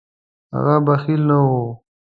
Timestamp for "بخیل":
0.85-1.21